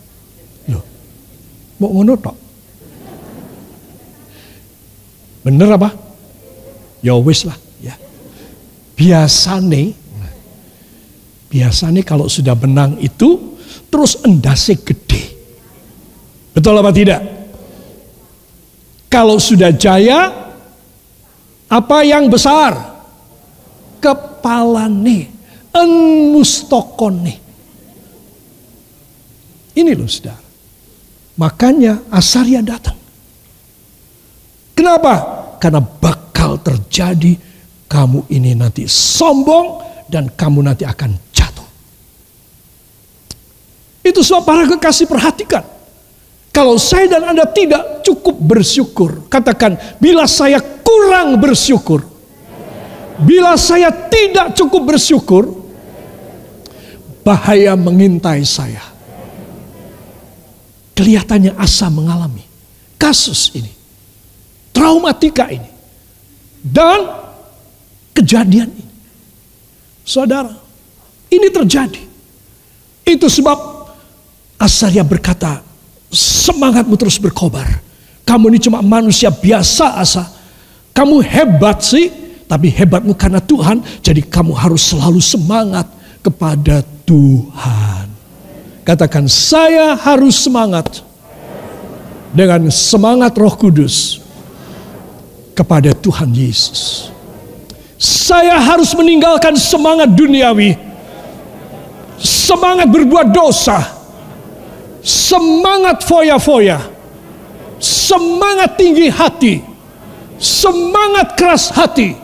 Loh. 0.71 0.85
Mau 1.83 1.91
ngono 1.91 2.15
tok. 2.15 2.37
Bener 5.43 5.67
apa? 5.75 5.91
Ya 7.03 7.19
wis 7.19 7.43
lah, 7.43 7.59
ya. 7.83 7.99
Biasa 8.95 9.59
nih. 9.59 9.99
Biasa 11.51 11.91
nih 11.91 12.07
kalau 12.07 12.31
sudah 12.31 12.55
menang 12.55 12.95
itu 13.03 13.59
terus 13.91 14.23
endasnya 14.23 14.79
gede. 14.79 15.35
Betul 16.55 16.79
apa 16.79 16.95
tidak? 16.95 17.27
Kalau 19.11 19.43
sudah 19.43 19.75
jaya, 19.75 20.31
apa 21.67 21.99
yang 22.07 22.31
besar? 22.31 22.79
Kepala 23.99 24.87
nih, 24.87 25.27
enmustokon 25.75 27.27
nih. 27.27 27.42
Ini 29.73 29.93
loh 29.97 30.09
saudara. 30.09 30.45
Makanya 31.41 32.13
Asaria 32.13 32.61
datang. 32.61 32.99
Kenapa? 34.77 35.15
Karena 35.57 35.81
bakal 35.81 36.61
terjadi 36.61 37.37
kamu 37.89 38.29
ini 38.33 38.53
nanti 38.53 38.85
sombong 38.89 39.81
dan 40.09 40.29
kamu 40.33 40.61
nanti 40.65 40.85
akan 40.85 41.13
jatuh. 41.33 41.69
Itu 44.05 44.21
sebab 44.21 44.43
para 44.45 44.65
kekasih 44.69 45.09
perhatikan. 45.09 45.65
Kalau 46.53 46.77
saya 46.77 47.17
dan 47.17 47.33
Anda 47.33 47.49
tidak 47.49 48.05
cukup 48.05 48.37
bersyukur, 48.37 49.25
katakan, 49.33 49.73
bila 49.97 50.29
saya 50.29 50.61
kurang 50.61 51.41
bersyukur, 51.41 52.05
bila 53.25 53.57
saya 53.57 53.89
tidak 53.89 54.53
cukup 54.53 54.93
bersyukur, 54.93 55.49
bahaya 57.25 57.73
mengintai 57.73 58.45
saya. 58.45 58.92
Kelihatannya 61.03 61.59
Asa 61.59 61.91
mengalami 61.91 62.47
kasus 62.95 63.51
ini, 63.59 63.75
traumatika 64.71 65.51
ini, 65.51 65.67
dan 66.63 67.11
kejadian 68.15 68.71
ini. 68.71 68.95
Saudara, 70.07 70.55
ini 71.27 71.51
terjadi. 71.51 71.99
Itu 73.03 73.27
sebab 73.27 73.59
Asaria 74.63 75.03
berkata, 75.03 75.67
Semangatmu 76.15 76.95
terus 76.95 77.19
berkobar. 77.19 77.83
Kamu 78.23 78.55
ini 78.55 78.63
cuma 78.63 78.79
manusia 78.79 79.35
biasa 79.35 79.99
asa. 79.99 80.31
Kamu 80.95 81.19
hebat 81.19 81.83
sih, 81.83 82.15
tapi 82.47 82.71
hebatmu 82.71 83.19
karena 83.19 83.43
Tuhan. 83.43 83.83
Jadi 84.07 84.23
kamu 84.23 84.55
harus 84.55 84.87
selalu 84.87 85.19
semangat 85.19 85.91
kepada 86.23 86.87
Tuhan. 87.03 88.12
Katakan, 88.83 89.31
saya 89.31 89.95
harus 89.95 90.43
semangat 90.43 91.07
dengan 92.35 92.67
semangat 92.75 93.39
Roh 93.39 93.55
Kudus 93.55 94.19
kepada 95.55 95.95
Tuhan 95.95 96.35
Yesus. 96.35 97.13
Saya 98.03 98.59
harus 98.59 98.91
meninggalkan 98.99 99.55
semangat 99.55 100.11
duniawi, 100.11 100.75
semangat 102.19 102.91
berbuat 102.91 103.31
dosa, 103.31 103.79
semangat 104.99 106.03
foya-foya, 106.03 106.83
semangat 107.79 108.75
tinggi 108.75 109.07
hati, 109.07 109.63
semangat 110.43 111.39
keras 111.39 111.71
hati, 111.71 112.19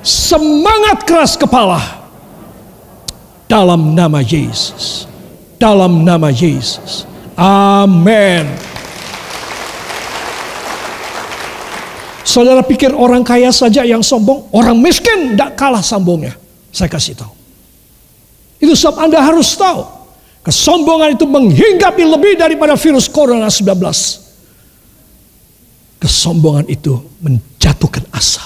semangat 0.00 1.04
keras 1.04 1.36
kepala. 1.36 2.00
Dalam 3.44 3.92
nama 3.92 4.24
Yesus. 4.24 5.13
Dalam 5.56 6.02
nama 6.04 6.28
Yesus. 6.28 7.06
Amin. 7.38 8.46
Saudara 12.24 12.66
pikir 12.66 12.90
orang 12.90 13.22
kaya 13.22 13.54
saja 13.54 13.86
yang 13.86 14.02
sombong, 14.02 14.50
orang 14.50 14.74
miskin 14.80 15.36
tidak 15.36 15.54
kalah 15.54 15.84
sombongnya. 15.84 16.34
Saya 16.74 16.90
kasih 16.90 17.14
tahu. 17.14 17.30
Itu 18.58 18.74
sebab 18.74 19.06
Anda 19.06 19.22
harus 19.22 19.54
tahu. 19.54 19.86
Kesombongan 20.44 21.16
itu 21.16 21.24
menghinggapi 21.24 22.04
lebih 22.04 22.36
daripada 22.36 22.76
virus 22.76 23.08
corona 23.08 23.48
19. 23.48 23.70
Kesombongan 26.02 26.68
itu 26.68 27.00
menjatuhkan 27.22 28.04
asa. 28.12 28.44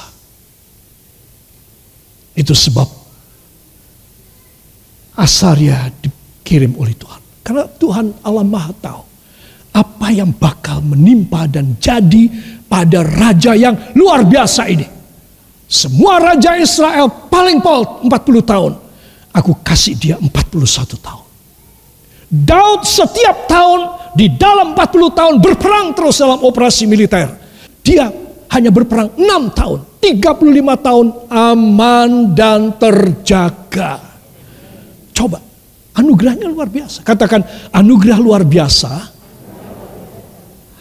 Itu 2.39 2.55
sebab 2.55 2.87
Asaria 5.19 5.91
dikirim 6.49 6.81
oleh 6.81 6.97
Tuhan. 6.97 7.21
Karena 7.45 7.69
Tuhan 7.69 8.25
Allah 8.25 8.41
Maha 8.49 8.73
tahu 8.73 9.03
apa 9.77 10.09
yang 10.09 10.33
bakal 10.33 10.81
menimpa 10.81 11.45
dan 11.45 11.77
jadi 11.77 12.25
pada 12.65 13.05
raja 13.05 13.53
yang 13.53 13.77
luar 13.93 14.25
biasa 14.25 14.65
ini. 14.73 14.89
Semua 15.69 16.17
raja 16.17 16.57
Israel 16.57 17.29
paling 17.29 17.61
pol 17.61 18.01
40 18.09 18.41
tahun. 18.41 18.73
Aku 19.37 19.61
kasih 19.61 19.93
dia 20.01 20.17
41 20.17 20.97
tahun. 20.97 21.27
Daud 22.33 22.81
setiap 22.89 23.45
tahun 23.45 23.81
di 24.17 24.33
dalam 24.33 24.73
40 24.73 25.13
tahun 25.13 25.35
berperang 25.45 25.93
terus 25.93 26.17
dalam 26.17 26.41
operasi 26.41 26.89
militer. 26.89 27.29
Dia 27.85 28.09
hanya 28.49 28.73
berperang 28.73 29.13
6 29.21 29.53
tahun, 29.53 29.79
35 30.01 30.81
tahun 30.81 31.07
aman 31.29 32.11
dan 32.33 32.73
terjaga. 32.81 34.01
Coba, 35.13 35.48
anugerahnya 35.99 36.47
luar 36.47 36.71
biasa. 36.71 37.03
Katakan 37.03 37.43
anugerah 37.75 38.19
luar 38.23 38.47
biasa 38.47 39.19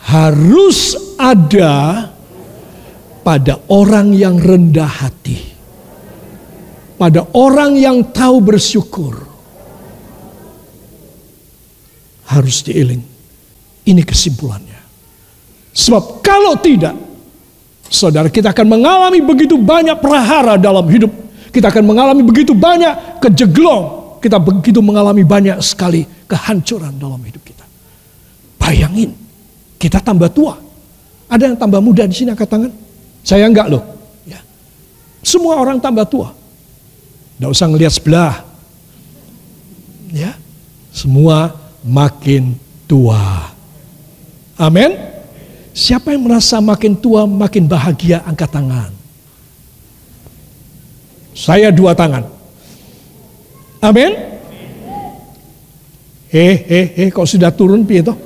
harus 0.08 0.96
ada 1.18 2.08
pada 3.26 3.60
orang 3.68 4.16
yang 4.16 4.40
rendah 4.40 4.88
hati. 4.88 5.58
Pada 6.98 7.28
orang 7.36 7.76
yang 7.78 8.02
tahu 8.10 8.40
bersyukur. 8.40 9.28
Harus 12.32 12.64
diiling. 12.64 13.04
Ini 13.88 14.02
kesimpulannya. 14.04 14.82
Sebab 15.72 16.26
kalau 16.26 16.58
tidak, 16.58 16.98
saudara 17.86 18.32
kita 18.34 18.52
akan 18.52 18.66
mengalami 18.66 19.22
begitu 19.22 19.56
banyak 19.60 20.00
perahara 20.02 20.58
dalam 20.58 20.84
hidup. 20.90 21.12
Kita 21.54 21.70
akan 21.70 21.84
mengalami 21.86 22.26
begitu 22.26 22.58
banyak 22.58 23.22
kejeglong. 23.22 24.07
Kita 24.28 24.44
begitu 24.44 24.84
mengalami 24.84 25.24
banyak 25.24 25.56
sekali 25.64 26.04
kehancuran 26.28 27.00
dalam 27.00 27.16
hidup 27.24 27.40
kita. 27.48 27.64
Bayangin, 28.60 29.16
kita 29.80 30.04
tambah 30.04 30.28
tua. 30.28 30.60
Ada 31.32 31.48
yang 31.48 31.56
tambah 31.56 31.80
muda 31.80 32.04
di 32.04 32.12
sini 32.12 32.36
angkat 32.36 32.52
tangan? 32.52 32.76
Saya 33.24 33.48
enggak 33.48 33.72
loh. 33.72 33.88
Ya. 34.28 34.44
Semua 35.24 35.64
orang 35.64 35.80
tambah 35.80 36.04
tua. 36.04 36.36
Tidak 37.40 37.48
usah 37.48 37.72
ngelihat 37.72 37.96
sebelah. 37.96 38.44
Ya, 40.12 40.36
semua 40.92 41.56
makin 41.88 42.60
tua. 42.84 43.48
Amin. 44.60 44.92
Siapa 45.72 46.12
yang 46.12 46.28
merasa 46.28 46.60
makin 46.60 47.00
tua 47.00 47.24
makin 47.24 47.64
bahagia 47.64 48.28
angkat 48.28 48.52
tangan. 48.52 48.92
Saya 51.32 51.72
dua 51.72 51.96
tangan. 51.96 52.37
Amin. 53.88 54.12
Eh, 56.28 56.56
eh, 56.68 56.88
eh, 57.00 57.08
kok 57.08 57.24
sudah 57.24 57.56
turun 57.56 57.88
Pietro? 57.88 58.20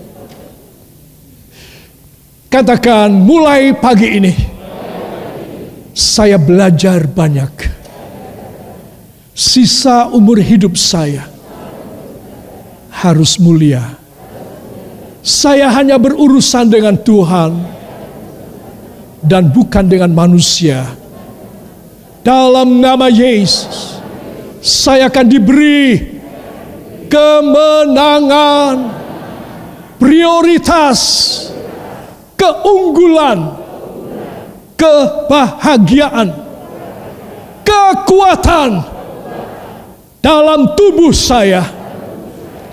Katakan 2.49 3.13
mulai 3.13 3.77
pagi 3.77 4.09
ini 4.17 4.33
saya 5.93 6.41
belajar 6.41 7.05
banyak. 7.05 7.53
Sisa 9.37 10.09
umur 10.09 10.41
hidup 10.41 10.75
saya 10.75 11.29
harus 12.91 13.37
mulia 13.39 14.01
saya 15.21 15.69
hanya 15.69 16.01
berurusan 16.01 16.65
dengan 16.65 16.97
Tuhan 16.97 17.53
dan 19.21 19.53
bukan 19.53 19.85
dengan 19.85 20.09
manusia. 20.17 20.97
Dalam 22.25 22.81
nama 22.81 23.05
Yesus, 23.09 24.00
saya 24.61 25.09
akan 25.09 25.25
diberi 25.25 26.21
kemenangan, 27.09 28.75
prioritas, 29.97 30.99
keunggulan, 32.37 33.57
kebahagiaan, 34.77 36.29
kekuatan 37.65 38.71
dalam 40.21 40.77
tubuh 40.77 41.11
saya, 41.11 41.65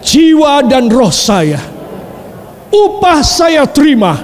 jiwa 0.04 0.62
dan 0.68 0.92
roh 0.92 1.10
saya 1.10 1.78
upah 2.68 3.24
saya 3.24 3.64
terima 3.64 4.20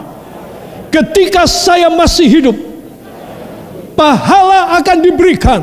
ketika 0.92 1.48
saya 1.48 1.88
masih 1.90 2.28
hidup. 2.28 2.56
Pahala 3.94 4.74
akan 4.82 4.98
diberikan 5.06 5.62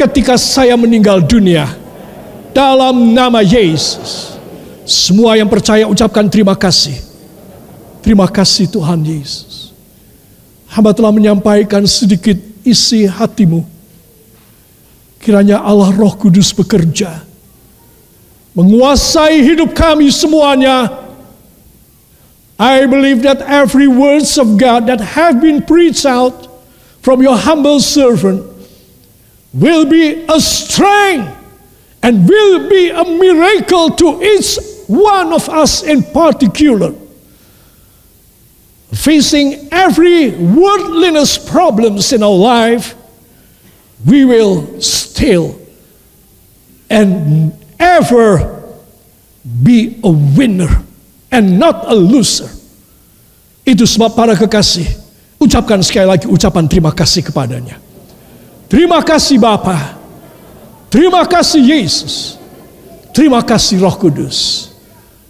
ketika 0.00 0.40
saya 0.40 0.72
meninggal 0.80 1.20
dunia. 1.20 1.68
Dalam 2.56 3.12
nama 3.12 3.44
Yesus. 3.44 4.32
Semua 4.88 5.38
yang 5.38 5.46
percaya 5.46 5.86
ucapkan 5.86 6.26
terima 6.26 6.56
kasih. 6.56 6.98
Terima 8.00 8.26
kasih 8.26 8.66
Tuhan 8.66 8.98
Yesus. 9.04 9.70
Hamba 10.66 10.90
telah 10.96 11.12
menyampaikan 11.14 11.84
sedikit 11.86 12.34
isi 12.64 13.06
hatimu. 13.06 13.62
Kiranya 15.20 15.60
Allah 15.60 15.92
Roh 15.94 16.16
Kudus 16.16 16.50
bekerja. 16.50 17.22
Menguasai 18.56 19.46
hidup 19.46 19.76
kami 19.76 20.10
semuanya 20.10 20.90
I 22.58 22.84
believe 22.84 23.22
that 23.24 23.40
every 23.46 23.86
words 23.86 24.36
of 24.36 24.58
God 24.58 24.90
that 24.90 25.00
have 25.16 25.40
been 25.40 25.64
preached 25.64 26.04
out 26.04 26.50
from 27.00 27.22
your 27.22 27.38
humble 27.38 27.80
servant 27.80 28.49
will 29.52 29.86
be 29.86 30.24
a 30.28 30.40
strength 30.40 31.36
and 32.02 32.28
will 32.28 32.68
be 32.68 32.90
a 32.90 33.04
miracle 33.04 33.90
to 33.90 34.22
each 34.22 34.58
one 34.86 35.32
of 35.32 35.48
us 35.48 35.82
in 35.82 36.02
particular. 36.02 36.94
Facing 38.92 39.68
every 39.70 40.30
worldliness 40.30 41.38
problems 41.38 42.12
in 42.12 42.22
our 42.22 42.34
life, 42.34 42.94
we 44.06 44.24
will 44.24 44.80
still 44.80 45.54
and 46.90 47.52
ever 47.78 48.58
be 49.62 50.00
a 50.02 50.10
winner 50.10 50.82
and 51.30 51.58
not 51.58 51.86
a 51.86 51.94
loser. 51.94 52.50
Itu 53.62 53.86
sebab 53.86 54.18
para 54.18 54.34
kekasih, 54.34 54.90
ucapkan 55.38 55.78
sekali 55.86 56.10
lagi 56.10 56.26
ucapan 56.26 56.66
terima 56.66 56.90
kasih 56.90 57.22
kepadanya. 57.30 57.89
Terima 58.70 59.02
kasih 59.02 59.34
Bapa. 59.42 59.98
Terima 60.86 61.26
kasih 61.26 61.58
Yesus. 61.58 62.38
Terima 63.10 63.42
kasih 63.42 63.82
Roh 63.82 63.98
Kudus. 63.98 64.70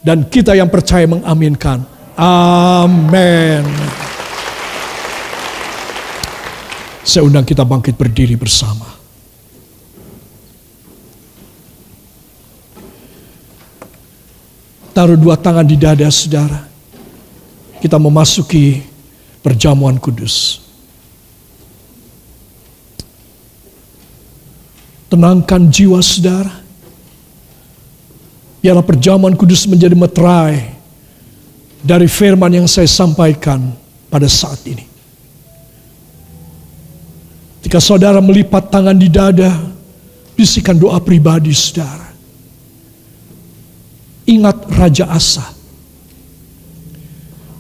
Dan 0.05 0.29
kita 0.29 0.53
yang 0.53 0.69
percaya 0.69 1.09
mengaminkan. 1.09 1.81
Amin. 2.21 3.65
Saya 7.01 7.25
undang 7.25 7.49
kita 7.49 7.65
bangkit 7.65 7.97
berdiri 7.97 8.37
bersama. 8.37 8.85
Taruh 14.93 15.17
dua 15.17 15.41
tangan 15.41 15.65
di 15.65 15.81
dada 15.81 16.13
saudara. 16.13 16.69
Kita 17.81 17.97
memasuki 17.97 18.85
perjamuan 19.41 19.97
kudus. 19.97 20.60
Tenangkan 25.11 25.67
jiwa 25.67 25.99
saudara. 25.99 26.63
Biarlah 28.63 28.87
perjamuan 28.87 29.35
kudus 29.35 29.67
menjadi 29.67 29.99
meterai 29.99 30.79
dari 31.83 32.07
firman 32.07 32.53
yang 32.63 32.69
saya 32.69 32.87
sampaikan 32.87 33.73
pada 34.07 34.29
saat 34.29 34.61
ini. 34.69 34.85
Jika 37.65 37.81
saudara 37.81 38.21
melipat 38.21 38.69
tangan 38.69 38.97
di 38.97 39.09
dada, 39.09 39.51
bisikan 40.37 40.77
doa 40.77 41.01
pribadi 41.01 41.53
saudara. 41.53 42.09
Ingat 44.29 44.57
Raja 44.71 45.11
Asa. 45.11 45.47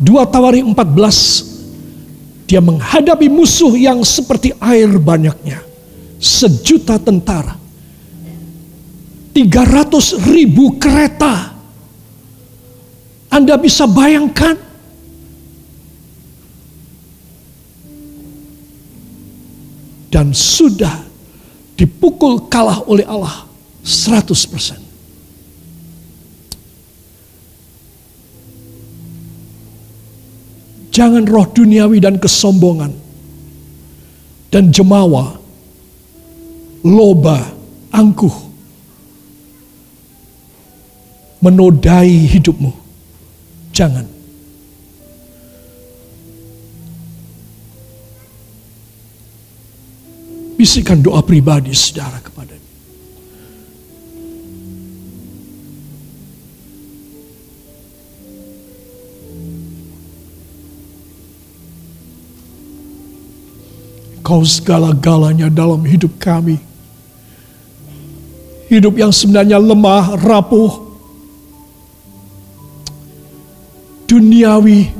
Dua 0.00 0.24
Tawari 0.24 0.64
14, 0.64 2.48
dia 2.48 2.60
menghadapi 2.62 3.28
musuh 3.28 3.76
yang 3.76 4.00
seperti 4.00 4.56
air 4.56 4.88
banyaknya. 4.96 5.69
Sejuta 6.20 7.00
tentara. 7.00 7.56
300 9.32 10.20
ribu 10.28 10.76
kereta. 10.76 11.56
Anda 13.32 13.56
bisa 13.56 13.88
bayangkan? 13.88 14.68
Dan 20.10 20.34
sudah 20.34 21.06
dipukul 21.78 22.52
kalah 22.52 22.84
oleh 22.84 23.08
Allah 23.08 23.48
100 23.80 24.52
persen. 24.52 24.80
Jangan 30.92 31.24
roh 31.24 31.48
duniawi 31.48 32.02
dan 32.02 32.20
kesombongan 32.20 32.92
dan 34.52 34.68
jemawa, 34.68 35.39
loba, 36.84 37.52
angkuh 37.92 38.50
menodai 41.40 42.28
hidupmu. 42.28 42.72
Jangan. 43.72 44.06
Bisikan 50.60 51.00
doa 51.00 51.24
pribadi 51.24 51.72
saudara 51.72 52.20
kepada 52.20 52.60
Kau 64.20 64.46
segala-galanya 64.46 65.50
dalam 65.50 65.82
hidup 65.82 66.14
kami. 66.22 66.69
Hidup 68.70 68.94
yang 68.94 69.10
sebenarnya 69.10 69.58
lemah, 69.58 70.14
rapuh, 70.14 70.94
duniawi, 74.06 74.94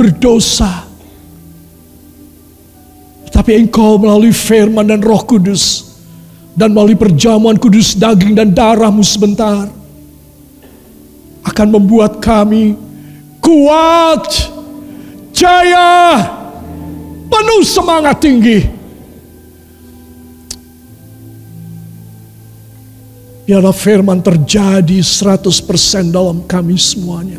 berdosa. 0.00 0.88
Tapi 3.28 3.60
engkau 3.60 4.00
melalui 4.00 4.32
firman 4.32 4.88
dan 4.88 5.04
roh 5.04 5.20
kudus, 5.20 5.84
dan 6.56 6.72
melalui 6.72 6.96
perjamuan 6.96 7.60
kudus 7.60 7.92
daging 7.92 8.32
dan 8.32 8.56
darahmu 8.56 9.04
sebentar, 9.04 9.68
akan 11.44 11.68
membuat 11.76 12.24
kami 12.24 12.72
kuat, 13.44 14.48
jaya, 15.36 16.24
penuh 17.28 17.62
semangat 17.68 18.16
tinggi. 18.24 18.75
Biarlah 23.46 23.70
firman 23.70 24.18
terjadi 24.18 24.98
100% 24.98 26.10
dalam 26.10 26.42
kami 26.50 26.74
semuanya. 26.74 27.38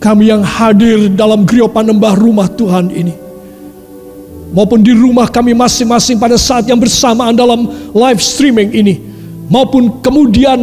Kami 0.00 0.32
yang 0.32 0.40
hadir 0.40 1.12
dalam 1.12 1.44
gereja 1.44 1.68
panembah 1.68 2.16
rumah 2.16 2.48
Tuhan 2.48 2.88
ini. 2.88 3.12
Maupun 4.48 4.80
di 4.80 4.96
rumah 4.96 5.28
kami 5.28 5.52
masing-masing 5.52 6.16
pada 6.16 6.40
saat 6.40 6.64
yang 6.64 6.80
bersamaan 6.80 7.36
dalam 7.36 7.68
live 7.92 8.22
streaming 8.24 8.72
ini. 8.72 8.96
Maupun 9.52 10.00
kemudian 10.00 10.56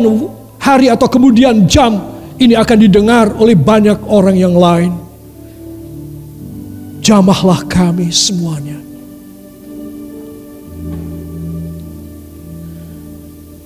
hari 0.58 0.89
atau 0.89 1.05
kemudian 1.05 1.69
jam 1.69 2.01
ini 2.41 2.58
akan 2.58 2.77
didengar 2.81 3.29
oleh 3.38 3.53
banyak 3.53 4.01
orang 4.10 4.34
yang 4.34 4.58
lain. 4.58 4.89
Jamahlah 7.05 7.62
kami 7.69 8.10
semuanya. 8.10 8.81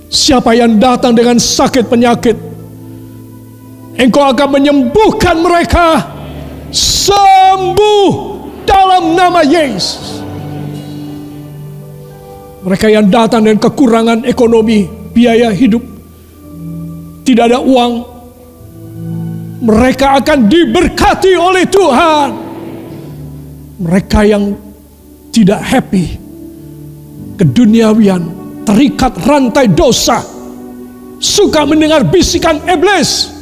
Siapa 0.09 0.57
yang 0.57 0.81
datang 0.81 1.13
dengan 1.13 1.37
sakit 1.37 1.85
penyakit, 1.85 2.33
Engkau 3.99 4.25
akan 4.25 4.49
menyembuhkan 4.57 5.37
mereka 5.37 6.01
sembuh 6.73 8.09
dalam 8.65 9.13
nama 9.13 9.45
Yesus. 9.45 10.23
Mereka 12.65 12.87
yang 12.89 13.05
datang 13.11 13.45
dengan 13.45 13.59
kekurangan 13.59 14.25
ekonomi, 14.25 14.89
biaya 15.13 15.53
hidup, 15.53 15.83
tidak 17.27 17.53
ada 17.53 17.59
uang, 17.61 17.93
mereka 19.61 20.17
akan 20.17 20.47
diberkati 20.47 21.35
oleh 21.35 21.67
Tuhan. 21.67 22.29
Mereka 23.79 24.19
yang 24.25 24.55
tidak 25.35 25.59
happy, 25.59 26.15
keduniawian, 27.35 28.38
terikat 28.69 29.17
rantai 29.25 29.65
dosa, 29.73 30.21
suka 31.17 31.65
mendengar 31.65 32.05
bisikan 32.05 32.61
iblis, 32.69 33.33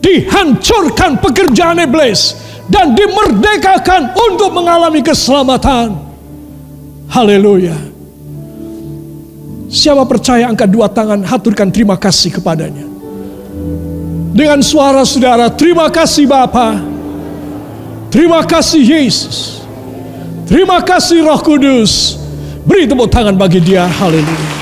dihancurkan 0.00 1.20
pekerjaan 1.20 1.76
iblis, 1.84 2.32
dan 2.72 2.96
dimerdekakan 2.96 4.16
untuk 4.16 4.48
mengalami 4.56 5.04
keselamatan. 5.04 5.92
Haleluya. 7.12 7.76
Siapa 9.68 10.08
percaya 10.08 10.48
angkat 10.48 10.72
dua 10.72 10.88
tangan, 10.88 11.20
haturkan 11.28 11.68
terima 11.68 12.00
kasih 12.00 12.32
kepadanya. 12.32 12.88
Dengan 14.32 14.64
suara 14.64 15.04
saudara, 15.04 15.52
terima 15.52 15.92
kasih 15.92 16.24
Bapa. 16.24 16.80
Terima 18.08 18.40
kasih 18.48 18.80
Yesus. 18.80 19.60
Terima 20.48 20.80
kasih 20.80 21.24
Roh 21.24 21.40
Kudus. 21.44 22.21
Beri 22.62 22.86
tepuk 22.86 23.10
tangan 23.10 23.34
bagi 23.34 23.58
dia. 23.58 23.90
Haleluya. 23.90 24.61